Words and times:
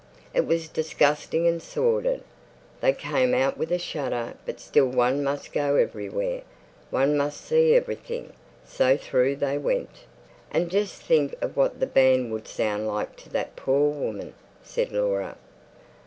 It 0.33 0.47
was 0.47 0.67
disgusting 0.67 1.45
and 1.45 1.61
sordid. 1.61 2.23
They 2.79 2.91
came 2.91 3.35
out 3.35 3.55
with 3.59 3.71
a 3.71 3.77
shudder. 3.77 4.33
But 4.47 4.59
still 4.59 4.87
one 4.87 5.23
must 5.23 5.53
go 5.53 5.75
everywhere; 5.75 6.41
one 6.89 7.15
must 7.15 7.39
see 7.45 7.75
everything. 7.75 8.33
So 8.65 8.97
through 8.97 9.35
they 9.35 9.59
went. 9.59 10.05
"And 10.49 10.71
just 10.71 11.03
think 11.03 11.35
of 11.39 11.55
what 11.55 11.79
the 11.79 11.85
band 11.85 12.31
would 12.31 12.47
sound 12.47 12.87
like 12.87 13.15
to 13.17 13.29
that 13.33 13.55
poor 13.55 13.91
woman," 13.91 14.33
said 14.63 14.91
Laura. 14.91 15.37